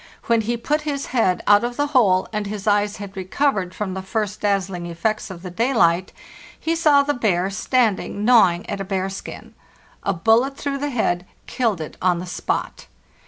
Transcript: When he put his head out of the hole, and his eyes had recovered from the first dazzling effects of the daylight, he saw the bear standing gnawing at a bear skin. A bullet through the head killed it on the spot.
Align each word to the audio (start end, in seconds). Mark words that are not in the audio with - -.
When 0.23 0.41
he 0.41 0.57
put 0.57 0.81
his 0.81 1.05
head 1.13 1.43
out 1.45 1.63
of 1.63 1.77
the 1.77 1.85
hole, 1.93 2.27
and 2.33 2.47
his 2.47 2.65
eyes 2.65 2.97
had 2.97 3.15
recovered 3.15 3.75
from 3.75 3.93
the 3.93 4.01
first 4.01 4.41
dazzling 4.41 4.87
effects 4.87 5.29
of 5.29 5.43
the 5.43 5.51
daylight, 5.51 6.11
he 6.59 6.75
saw 6.75 7.03
the 7.03 7.13
bear 7.13 7.51
standing 7.51 8.25
gnawing 8.25 8.67
at 8.67 8.81
a 8.81 8.83
bear 8.83 9.09
skin. 9.09 9.53
A 10.01 10.11
bullet 10.11 10.57
through 10.57 10.79
the 10.79 10.89
head 10.89 11.27
killed 11.45 11.79
it 11.79 11.97
on 12.01 12.17
the 12.17 12.25
spot. 12.25 12.87